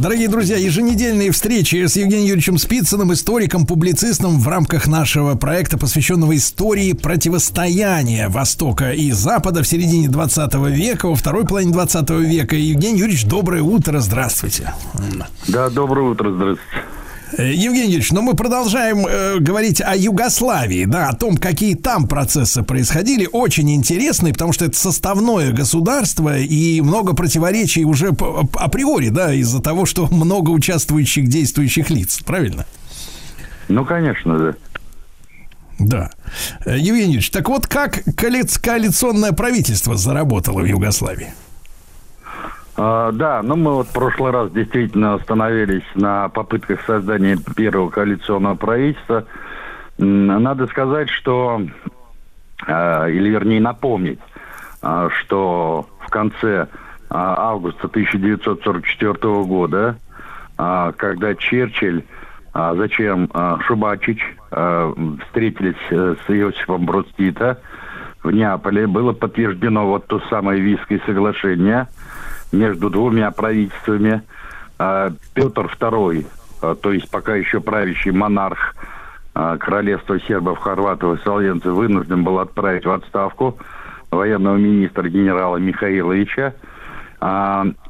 [0.00, 6.34] Дорогие друзья, еженедельные встречи с Евгением Юрьевичем Спицыным, историком, публицистом в рамках нашего проекта, посвященного
[6.38, 12.56] истории противостояния Востока и Запада в середине 20 века, во второй половине 20 века.
[12.56, 14.72] Евгений Юрьевич, доброе утро, здравствуйте.
[15.48, 16.99] Да, доброе утро, здравствуйте.
[17.36, 22.08] Э, Евгений Юрьевич, но мы продолжаем э, говорить о Югославии, да, о том, какие там
[22.08, 23.28] процессы происходили.
[23.30, 29.86] Очень интересные, потому что это составное государство и много противоречий уже априори, да, из-за того,
[29.86, 32.66] что много участвующих действующих лиц, правильно?
[33.68, 34.54] Ну, конечно, да.
[35.78, 36.10] Да.
[36.66, 41.32] Э, Евгений Юрьевич, так вот как коалиционное правительство заработало в Югославии?
[42.82, 48.54] А, да, ну мы вот в прошлый раз действительно остановились на попытках создания первого коалиционного
[48.54, 49.26] правительства.
[49.98, 51.60] Надо сказать, что,
[52.66, 54.18] а, или вернее напомнить,
[54.80, 56.68] а, что в конце
[57.10, 59.98] августа 1944 года,
[60.56, 62.04] когда Черчилль,
[62.54, 63.28] зачем
[63.66, 67.08] Шубачич встретились э, с Иосифом Брод
[68.22, 71.88] в Неаполе, было подтверждено вот то самое Вийское соглашение–
[72.52, 74.22] между двумя правительствами.
[74.78, 76.26] А, Петр II,
[76.62, 78.74] а, то есть пока еще правящий монарх
[79.34, 83.58] а, королевства сербов, хорватов и словенцев, вынужден был отправить в отставку
[84.10, 86.54] военного министра генерала Михаиловича.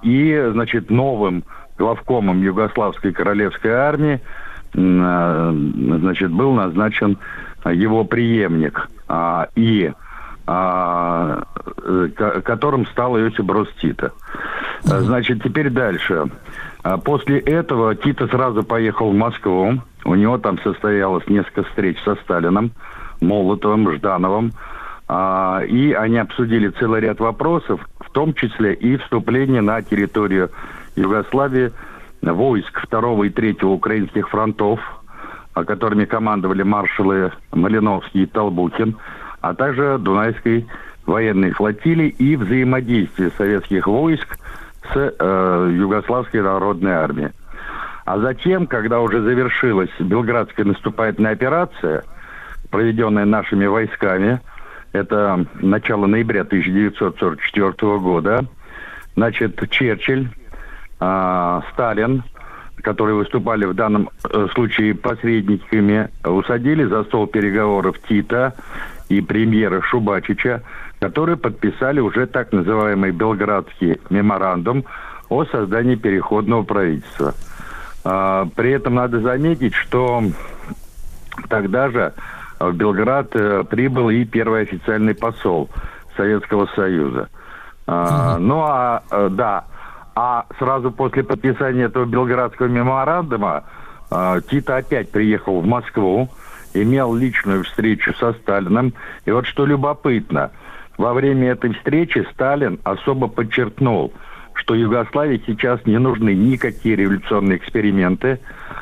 [0.03, 1.44] И, значит, новым
[1.78, 4.20] главкомом Югославской королевской армии
[4.72, 7.16] значит, был назначен
[7.64, 8.91] его преемник.
[9.55, 9.92] И
[12.44, 14.12] которым стал Иосиф Брос Тита.
[14.82, 16.26] Значит, теперь дальше.
[16.82, 19.80] А после этого Тита сразу поехал в Москву.
[20.04, 22.72] У него там состоялось несколько встреч со Сталином,
[23.20, 24.52] Молотовым, Ждановым.
[25.06, 30.50] А, и они обсудили целый ряд вопросов, в том числе и вступление на территорию
[30.96, 31.72] Югославии
[32.22, 34.80] войск второго и третьего украинских фронтов,
[35.52, 38.96] которыми командовали маршалы Малиновский и Толбухин–
[39.40, 40.66] а также Дунайской
[41.06, 44.38] военной флотилии и взаимодействие советских войск
[44.92, 47.30] с э, Югославской народной армией.
[48.04, 52.04] А затем, когда уже завершилась Белградская наступательная операция,
[52.70, 54.40] проведенная нашими войсками,
[54.92, 58.44] это начало ноября 1944 года,
[59.16, 60.28] значит, Черчилль,
[61.00, 62.24] э, Сталин,
[62.82, 68.54] которые выступали в данном э, случае посредниками, усадили за стол переговоров Тита
[69.10, 70.62] и премьера Шубачича,
[71.00, 74.84] которые подписали уже так называемый Белградский меморандум
[75.28, 77.34] о создании переходного правительства.
[78.04, 80.22] А, при этом надо заметить, что
[81.49, 82.15] тогда же
[82.60, 85.70] в Белград э, прибыл и первый официальный посол
[86.16, 87.28] Советского Союза.
[87.87, 89.65] А, ну а, э, да,
[90.15, 93.65] а сразу после подписания этого Белградского меморандума
[94.10, 96.28] э, Тита опять приехал в Москву,
[96.75, 98.94] имел личную встречу со Сталиным.
[99.25, 100.50] И вот что любопытно,
[100.98, 104.12] во время этой встречи Сталин особо подчеркнул,
[104.54, 108.41] что Югославии сейчас не нужны никакие революционные эксперименты,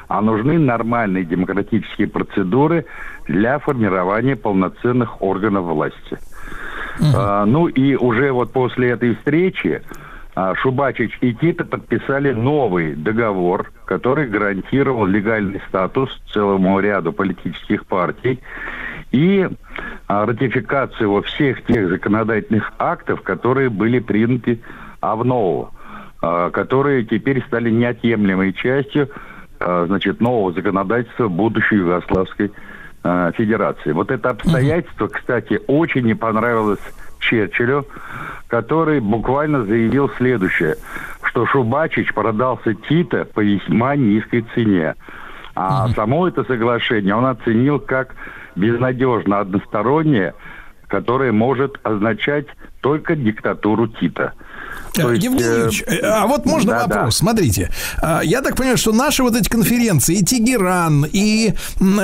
[0.09, 2.87] а нужны нормальные демократические процедуры
[3.27, 6.19] для формирования полноценных органов власти.
[6.99, 7.13] Uh-huh.
[7.15, 9.83] А, ну и уже вот после этой встречи
[10.57, 18.41] Шубачич и Тита подписали новый договор, который гарантировал легальный статус целому ряду политических партий
[19.11, 19.49] и
[20.07, 24.61] а, ратификацию во всех тех законодательных актов, которые были приняты
[25.01, 25.71] АВНОУ,
[26.21, 29.09] а, которые теперь стали неотъемлемой частью
[29.61, 32.53] значит, нового законодательства будущей Югославской
[33.03, 33.91] Федерации.
[33.91, 36.79] Вот это обстоятельство, кстати, очень не понравилось
[37.19, 37.87] Черчиллю,
[38.49, 40.77] который буквально заявил следующее,
[41.23, 44.95] что Шубачич продался Тита по весьма низкой цене.
[45.55, 48.15] А само это соглашение он оценил как
[48.55, 50.35] безнадежно одностороннее,
[50.87, 52.47] которое может означать
[52.81, 54.35] только диктатуру Тита.
[55.03, 57.15] То есть, Евгений э, а вот можно да, вопрос?
[57.15, 57.19] Да.
[57.19, 61.55] Смотрите, а, я так понимаю, что наши вот эти конференции, и Тегеран, и,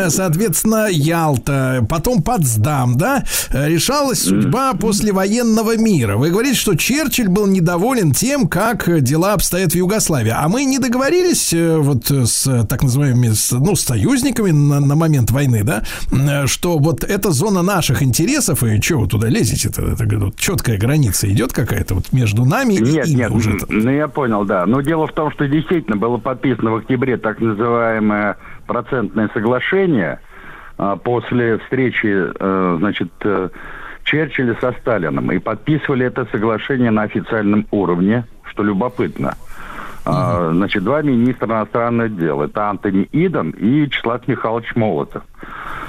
[0.09, 6.17] соответственно, Ялта, потом Потсдам, да, решалась судьба послевоенного мира.
[6.17, 10.33] Вы говорите, что Черчилль был недоволен тем, как дела обстоят в Югославии.
[10.35, 15.63] А мы не договорились э, вот с так называемыми, ну, союзниками на, на момент войны,
[15.65, 15.83] да,
[16.47, 21.31] что вот эта зона наших интересов, и что вы туда лезете-то, это, это, четкая граница
[21.31, 23.57] идет какая-то вот между нами нет, нет, уже?
[23.69, 24.67] Ну, я понял, да.
[24.67, 28.37] Но дело в том, что действительно было подписано в октябре так называемое
[28.67, 30.21] процентное соглашение
[30.79, 33.49] а, после встречи, а, значит, э,
[34.05, 35.33] Черчилля со Сталином.
[35.33, 39.35] И подписывали это соглашение на официальном уровне, что любопытно.
[40.07, 42.43] А, значит, два министра иностранных дел.
[42.43, 45.23] Это Антони Иден и Вячеслав Михайлович Молотов.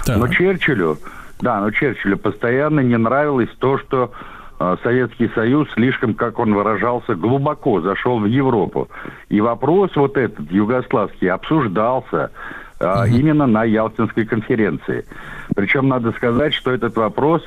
[0.06, 0.18] Так.
[0.18, 0.98] Но Черчиллю,
[1.42, 4.35] да, но Черчиллю постоянно не нравилось то, что э,
[4.84, 8.88] Советский Союз слишком, как он выражался, глубоко зашел в Европу.
[9.30, 12.32] И вопрос вот этот югославский обсуждался
[12.80, 15.06] э, именно на Ялтинской конференции.
[15.56, 17.44] Причем надо сказать, что этот вопрос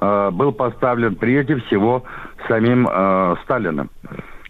[0.00, 2.04] э, был поставлен прежде всего
[2.48, 3.90] самим э, Сталиным.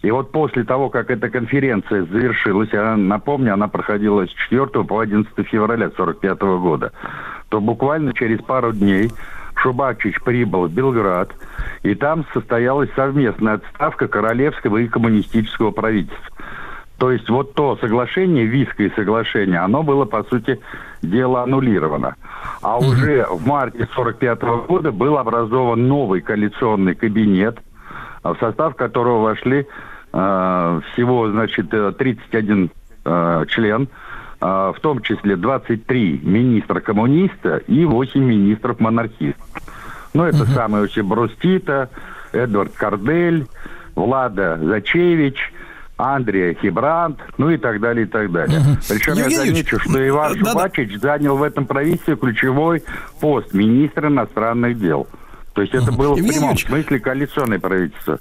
[0.03, 4.99] И вот после того, как эта конференция завершилась, я напомню, она проходила с 4 по
[4.99, 6.91] 11 февраля 1945 года,
[7.47, 9.09] то буквально через пару дней
[9.63, 11.31] Шубачич прибыл в Белград,
[11.83, 16.35] и там состоялась совместная отставка королевского и коммунистического правительства.
[16.97, 20.59] То есть вот то соглашение, Виское соглашение, оно было, по сути
[21.01, 22.15] дела, аннулировано.
[22.61, 27.57] А уже в марте 1945 года был образован новый коалиционный кабинет,
[28.23, 29.65] в состав которого вошли
[30.13, 32.69] э, всего, значит, 31
[33.05, 34.02] э, член– а,
[34.43, 39.47] в том числе 23 министра коммуниста и 8 министров монархистов.
[40.13, 40.51] Ну, это угу.
[40.51, 41.89] самые вообще Брустита,
[42.33, 43.47] Эдвард Кардель,
[43.95, 45.37] Влада Зачевич,
[45.95, 48.59] Андрей Хибрант, ну и так далее, и так далее.
[48.59, 48.69] Угу.
[48.89, 50.99] Причем Евгений я замечу, что Иван да, Шубачич да.
[50.99, 52.83] занял в этом правительстве ключевой
[53.21, 55.07] пост министра иностранных дел.
[55.53, 58.19] То есть это было Евгений в прямом смысле коалиционное правительство.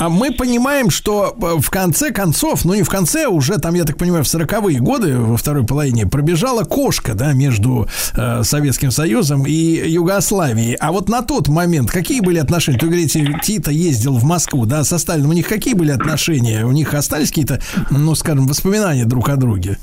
[0.00, 3.84] А мы понимаем, что э, в конце концов, ну не в конце, уже там, я
[3.84, 7.86] так понимаю, в 40-е годы, во второй половине, пробежала кошка, да, между
[8.16, 10.74] э, Советским Союзом и Югославией.
[10.76, 12.78] А вот на тот момент какие были отношения?
[12.80, 15.32] Вы говорите, Тита ездил в Москву, да, со Сталином.
[15.32, 16.64] У них какие были отношения?
[16.64, 17.60] У них остались какие-то,
[17.90, 19.76] ну, скажем, воспоминания друг о друге?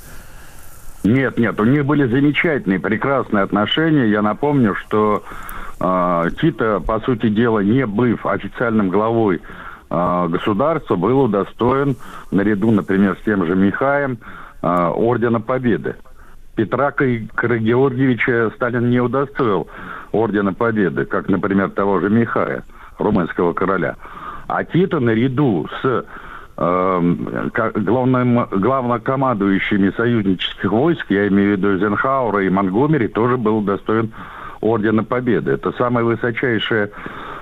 [1.03, 4.09] Нет, нет, у них были замечательные, прекрасные отношения.
[4.09, 5.21] Я напомню, что
[5.79, 9.41] э, Тита, по сути дела, не быв официальным главой
[9.89, 11.95] государства был удостоен,
[12.31, 14.17] наряду, например, с тем же Михаем,
[14.61, 15.95] а, Ордена Победы.
[16.55, 19.67] Петра Карагеоргиевича Сталин не удостоил
[20.11, 22.63] Ордена Победы, как, например, того же Михая,
[22.97, 23.95] румынского короля.
[24.47, 26.05] А Тита наряду с
[26.57, 27.15] э,
[27.75, 34.11] главным, главнокомандующими союзнических войск, я имею в виду Зенхаура и Монгомери, тоже был удостоен
[34.61, 35.51] Ордена Победы.
[35.51, 36.89] Это самая высочайшая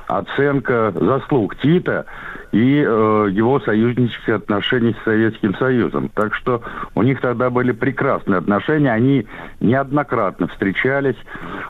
[0.07, 2.05] оценка заслуг Тита
[2.51, 6.09] и э, его союзнических отношений с Советским Союзом.
[6.13, 6.61] Так что
[6.93, 9.27] у них тогда были прекрасные отношения, они
[9.59, 11.17] неоднократно встречались.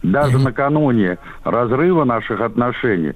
[0.04, 3.14] Даже накануне разрыва наших отношений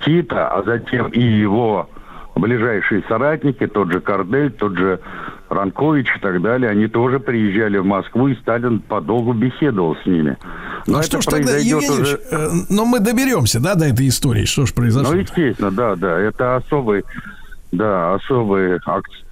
[0.00, 1.88] Тита, а затем и его
[2.34, 5.00] ближайшие соратники, тот же Кардель, тот же
[5.48, 10.36] Ранкович и так далее, они тоже приезжали в Москву, и Сталин подолгу беседовал с ними.
[10.86, 12.20] Но ну что ж тогда, Евгений уже...
[12.30, 15.12] э, но мы доберемся, да, до этой истории, что ж произошло?
[15.12, 17.04] Ну, естественно, да, да, это особый,
[17.72, 18.80] да, особый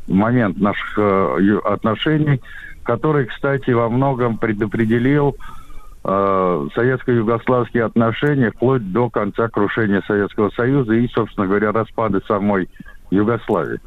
[0.06, 2.40] момент наших э, отношений,
[2.84, 5.61] который, кстати, во многом предопределил э,
[6.04, 12.68] советско-югославские отношения вплоть до конца крушения Советского Союза и, собственно говоря, распада самой
[13.10, 13.80] Югославии.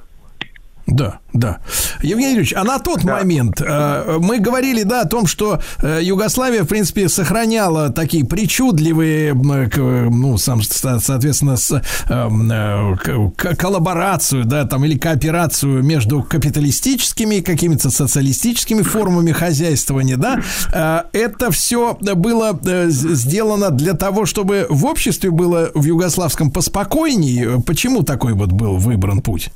[0.87, 1.57] Да, да.
[2.03, 3.17] Евгений Юрьевич, а на тот да.
[3.17, 9.31] момент э, мы говорили, да, о том, что э, Югославия, в принципе, сохраняла такие причудливые,
[9.31, 17.89] э, ну, сам, соответственно, с, э, э, коллаборацию, да, там, или кооперацию между капиталистическими какими-то
[17.89, 20.41] социалистическими формами хозяйствования, да.
[20.71, 27.59] Э, это все было э, сделано для того, чтобы в обществе было в югославском поспокойнее.
[27.65, 29.49] Почему такой вот был выбран путь?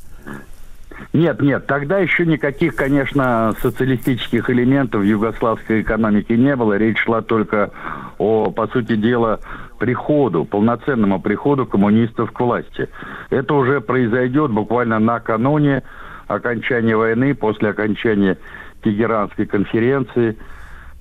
[1.14, 6.78] Нет, нет, тогда еще никаких, конечно, социалистических элементов в югославской экономике не было.
[6.78, 7.72] Речь шла только
[8.18, 9.40] о, по сути дела,
[9.80, 12.90] приходу, полноценному приходу коммунистов к власти.
[13.30, 15.84] Это уже произойдет буквально накануне
[16.28, 18.38] окончания войны, после окончания
[18.84, 20.38] Тегеранской конференции,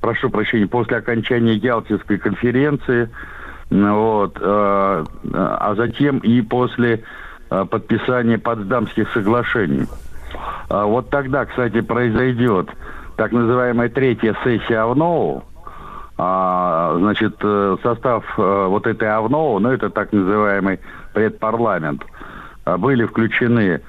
[0.00, 3.10] прошу прощения, после окончания Ялтинской конференции,
[3.70, 7.02] вот, э, а затем и после
[7.50, 9.86] Э, подписания Потсдамских соглашений.
[10.68, 12.68] А вот тогда, кстати, произойдет
[13.16, 15.42] так называемая третья сессия АВНОУ,
[16.18, 20.78] а, значит, э, состав э, вот этой АВНОУ, ну, это так называемый
[21.14, 22.02] предпарламент,
[22.78, 23.80] были включены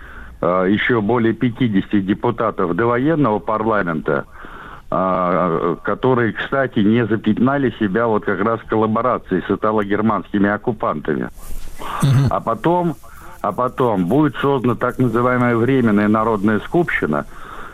[0.42, 4.24] еще более 50 депутатов довоенного парламента,
[4.88, 11.28] которые, кстати, не запятнали себя вот как раз коллаборацией с итало-германскими оккупантами.
[12.30, 12.96] А потом
[13.42, 17.26] а потом будет создана так называемая Временная народная скупщина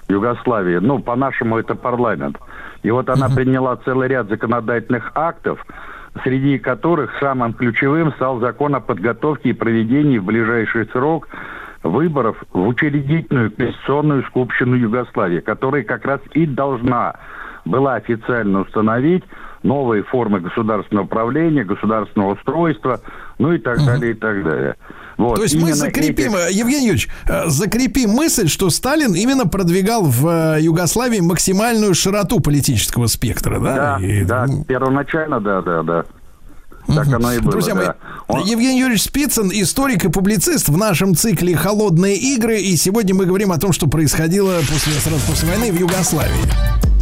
[0.07, 2.37] Югославии, ну, по-нашему это парламент.
[2.83, 5.65] И вот она приняла целый ряд законодательных актов,
[6.23, 11.27] среди которых самым ключевым стал закон о подготовке и проведении в ближайший срок
[11.81, 17.15] выборов в учредительную конституционную скупщину Югославии, которая как раз и должна
[17.65, 19.23] была официально установить
[19.63, 23.01] новые формы государственного управления, государственного устройства,
[23.39, 24.75] ну и так далее, и так далее.
[25.17, 25.35] Вот.
[25.35, 26.53] То есть мы закрепим, эти...
[26.53, 33.07] Евгений Юрьевич, э, закрепим мысль, что Сталин именно продвигал в э, Югославии максимальную широту политического
[33.07, 33.75] спектра, да?
[33.75, 34.63] Да, и, да, ну...
[34.65, 36.05] первоначально, да, да, да.
[36.87, 37.79] Так оно и было, Друзья да.
[37.79, 37.87] мои,
[38.27, 38.47] Он...
[38.47, 42.59] Евгений Юрьевич Спицын, историк и публицист в нашем цикле «Холодные игры».
[42.59, 46.94] И сегодня мы говорим о том, что происходило после, сразу после войны в Югославии.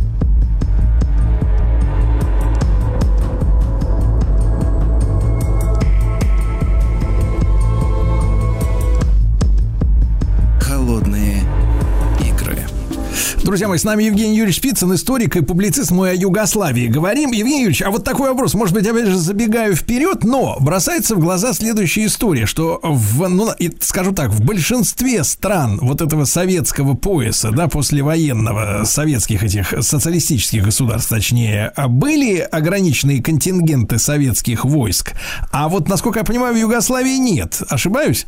[13.54, 16.88] Друзья мои, с нами Евгений Юрьевич Спицын, историк и публицист мы о Югославии.
[16.88, 21.14] Говорим, Евгений Юрьевич, а вот такой вопрос, может быть, опять же, забегаю вперед, но бросается
[21.14, 26.96] в глаза следующая история, что, в, ну, скажу так, в большинстве стран вот этого советского
[26.96, 35.14] пояса, да, послевоенного, советских этих социалистических государств, точнее, были ограниченные контингенты советских войск,
[35.52, 37.62] а вот, насколько я понимаю, в Югославии нет.
[37.70, 38.26] Ошибаюсь?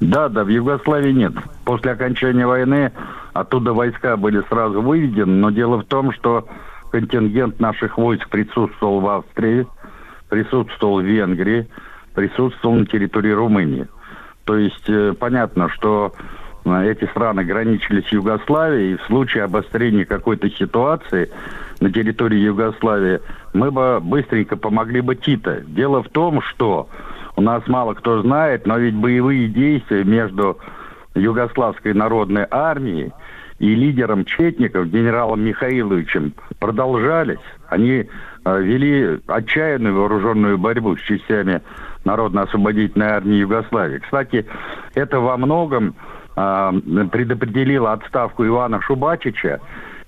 [0.00, 1.34] Да, да, в Югославии нет.
[1.64, 2.90] После окончания войны
[3.34, 6.46] оттуда войска были сразу выведены, но дело в том, что
[6.90, 9.66] контингент наших войск присутствовал в Австрии,
[10.30, 11.68] присутствовал в Венгрии,
[12.14, 13.88] присутствовал на территории Румынии.
[14.44, 16.12] То есть э, понятно, что
[16.64, 21.30] э, эти страны граничили с Югославией, и в случае обострения какой-то ситуации
[21.80, 23.20] на территории Югославии
[23.52, 25.62] мы бы быстренько помогли бы Тита.
[25.66, 26.88] Дело в том, что
[27.34, 30.58] у нас мало кто знает, но ведь боевые действия между
[31.16, 33.12] Югославской народной армией
[33.64, 37.38] и лидером Четников, генералом Михаиловичем, продолжались.
[37.68, 38.04] Они
[38.44, 41.62] э, вели отчаянную вооруженную борьбу с частями
[42.04, 44.00] Народно-освободительной армии Югославии.
[44.00, 44.44] Кстати,
[44.94, 45.94] это во многом
[46.36, 46.72] э,
[47.10, 49.60] предопределило отставку Ивана Шубачича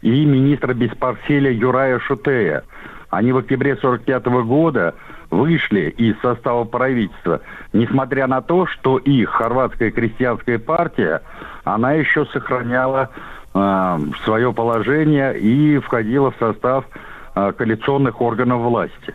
[0.02, 2.62] и министра без портфеля Юрая Шутея.
[3.08, 4.94] Они в октябре 1945 года
[5.30, 7.40] вышли из состава правительства,
[7.72, 11.22] несмотря на то, что их хорватская крестьянская партия,
[11.64, 13.10] она еще сохраняла
[13.56, 16.84] э, свое положение и входила в состав
[17.34, 19.14] э, коалиционных органов власти.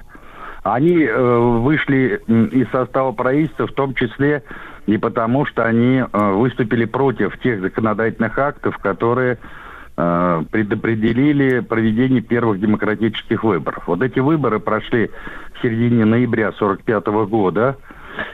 [0.63, 4.43] Они э, вышли из состава правительства в том числе
[4.85, 9.37] и потому, что они э, выступили против тех законодательных актов, которые
[9.93, 13.83] предопределили проведение первых демократических выборов.
[13.85, 15.11] Вот эти выборы прошли
[15.53, 17.75] в середине ноября 1945 года,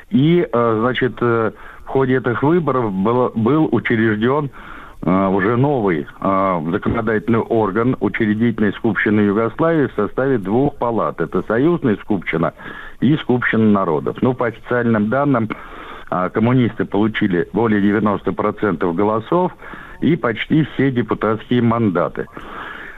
[0.09, 1.53] и, значит, в
[1.87, 4.51] ходе этих выборов был учрежден
[5.01, 11.21] уже новый законодательный орган учредительной скупщины Югославии в составе двух палат.
[11.21, 12.53] Это союзная скупщина
[12.99, 14.17] и скупщина народов.
[14.21, 15.49] Ну, по официальным данным,
[16.09, 19.53] коммунисты получили более 90% голосов,
[20.01, 22.27] и почти все депутатские мандаты.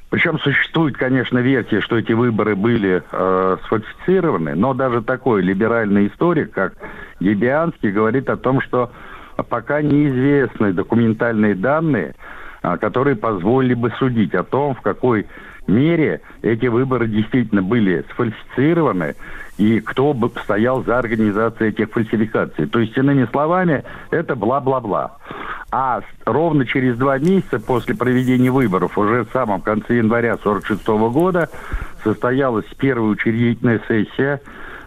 [0.10, 6.52] Причем существует, конечно, версия, что эти выборы были э, сфальсифицированы, но даже такой либеральный историк,
[6.52, 6.74] как
[7.20, 8.92] Дебианский, говорит о том, что
[9.44, 12.16] пока неизвестны документальные данные,
[12.64, 15.28] э, которые позволили бы судить о том, в какой
[15.68, 19.16] мере эти выборы действительно были сфальсифицированы
[19.58, 22.66] и кто бы стоял за организацией этих фальсификаций.
[22.66, 25.18] То есть, иными словами, это бла-бла-бла.
[25.72, 31.50] А ровно через два месяца после проведения выборов, уже в самом конце января 1946 года,
[32.04, 34.42] состоялась первая учредительная сессия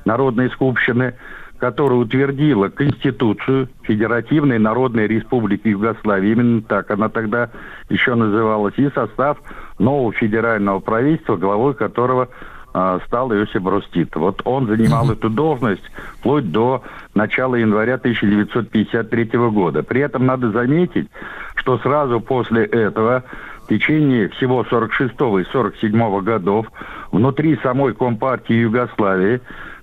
[0.04, 1.14] Народной Скупщины,
[1.62, 6.32] которая утвердила Конституцию Федеративной Народной Республики Югославии.
[6.32, 7.50] Именно так она тогда
[7.88, 8.74] еще называлась.
[8.78, 9.38] И состав
[9.78, 12.30] нового федерального правительства, главой которого
[12.74, 15.84] а, стал Иосиф Брос Вот он занимал эту должность
[16.18, 16.82] вплоть до
[17.14, 19.84] начала января 1953 года.
[19.84, 21.08] При этом надо заметить,
[21.54, 23.22] что сразу после этого
[23.62, 26.66] в течение всего 46 и 47 годов
[27.12, 29.40] внутри самой Компартии Югославии,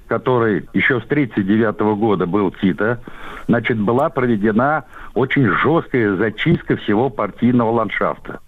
[0.10, 3.00] который еще с 1939 года был Тита,
[3.48, 8.40] значит, была проведена очень жесткая зачистка всего партийного ландшафта.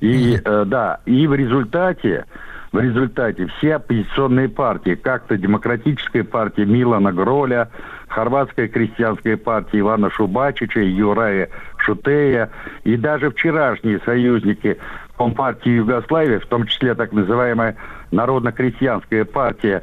[0.00, 2.24] И, э, да, и в результате
[2.72, 7.68] в результате все оппозиционные партии, как-то Демократическая партия Милана Гроля,
[8.06, 11.48] Хорватская крестьянская партия Ивана Шубачича, Юрая
[11.78, 12.50] Шутея
[12.84, 14.78] и даже вчерашние союзники
[15.16, 17.76] Компартии Югославии, в том числе так называемая
[18.12, 19.82] Народно-крестьянская партия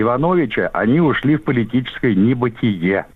[0.00, 3.06] Ивановича, они ушли в политическое небытие.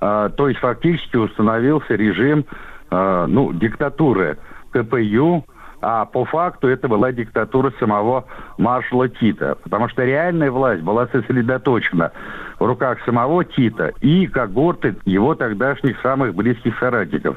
[0.00, 2.44] А, то есть фактически установился режим
[2.90, 4.38] а, ну, диктатуры
[4.72, 5.44] КПЮ,
[5.82, 8.24] а по факту это была диктатура самого
[8.58, 12.12] маршала Тита, потому что реальная власть была сосредоточена
[12.58, 17.36] в руках самого Тита и когорты его тогдашних самых близких соратников.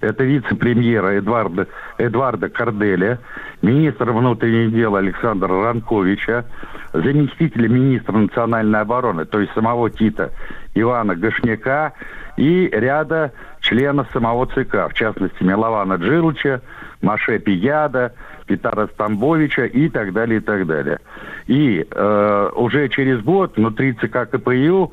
[0.00, 1.66] Это вице-премьера Эдварда,
[1.98, 3.18] Эдварда Корделя,
[3.62, 6.44] министра внутренних дел Александра Ранковича,
[6.92, 10.30] заместителя министра национальной обороны, то есть самого Тита
[10.74, 11.92] Ивана Гашняка
[12.36, 16.62] и ряда членов самого ЦК, в частности Милована Джилча,
[17.00, 18.12] Маше Пияда,
[18.46, 20.98] Петара Стамбовича и так далее, и так далее.
[21.46, 24.92] И э, уже через год внутри ЦК КПЮ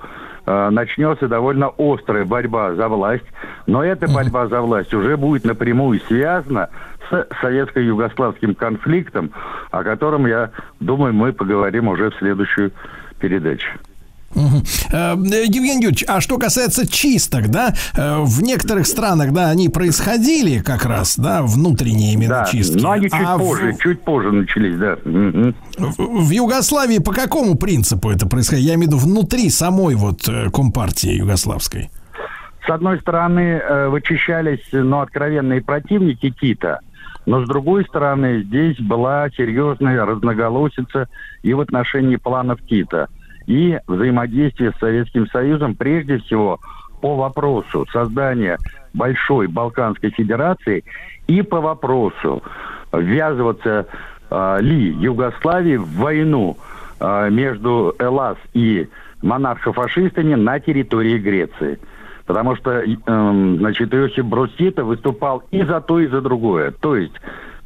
[0.72, 3.26] начнется довольно острая борьба за власть,
[3.68, 6.70] но эта борьба за власть уже будет напрямую связана
[7.10, 9.32] с советско-югославским конфликтом,
[9.72, 12.72] о котором, я думаю, мы поговорим уже в следующую
[13.20, 13.70] передачу.
[14.36, 14.58] Угу.
[14.92, 20.86] Евгений Юрьевич, а что касается чисток, да, э, в некоторых странах, да, они происходили как
[20.86, 22.82] раз, да, внутренние именно да, чистки.
[22.82, 23.78] но они чуть а позже, в...
[23.80, 24.94] чуть позже начались, да.
[25.04, 25.54] Угу.
[25.78, 28.68] В, в Югославии по какому принципу это происходило?
[28.68, 31.90] Я имею в виду внутри самой вот э, компартии югославской.
[32.66, 36.82] С одной стороны, вычищались, ну, откровенные противники Тита,
[37.26, 41.08] но с другой стороны, здесь была серьезная разноголосица
[41.42, 43.08] и в отношении планов Тита–
[43.50, 46.60] и взаимодействие с Советским Союзом прежде всего
[47.02, 48.60] по вопросу создания
[48.94, 50.84] большой Балканской Федерации
[51.26, 52.44] и по вопросу
[52.94, 53.88] ввязываться
[54.30, 56.58] э, ли Югославии в войну
[57.00, 58.88] э, между Элас и
[59.24, 61.80] монархо-фашистами на территории Греции.
[62.28, 66.70] Потому что, э, значит, Иосиф Брус выступал и за то, и за другое.
[66.70, 67.16] То есть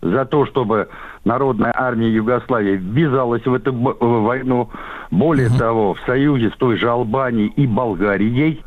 [0.04, 0.90] за то, чтобы
[1.24, 4.70] Народная армия Югославии ввязалась в эту войну,
[5.10, 5.58] более угу.
[5.58, 8.64] того, в союзе с той же Албанией и Болгарией.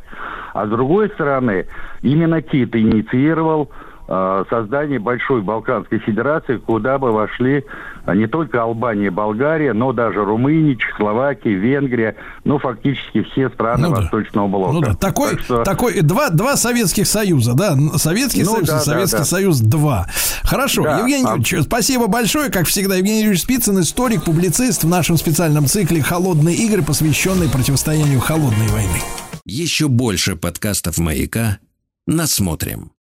[0.54, 1.66] А с другой стороны,
[2.02, 7.64] именно Тит инициировал Э, создание большой Балканской Федерации, куда бы вошли
[8.06, 12.14] э, не только Албания, Болгария, но даже Румыния, Чехословакия, Венгрия,
[12.44, 14.72] ну, фактически все страны ну, Восточного блока.
[14.72, 14.94] Ну, да.
[14.94, 15.64] Такой, так что...
[15.64, 17.76] такой два, два Советских Союза, да?
[17.96, 19.24] Советский ну, Союз да, и Советский да, да.
[19.24, 20.06] Союз 2.
[20.44, 21.36] Хорошо, да, Евгений а...
[21.36, 22.50] Юрьевич, спасибо большое.
[22.50, 28.20] Как всегда, Евгений Юрьевич Спицын, историк, публицист в нашем специальном цикле «Холодные игры», посвященный противостоянию
[28.20, 29.00] холодной войны.
[29.44, 31.58] Еще больше подкастов «Маяка»
[32.06, 32.92] насмотрим.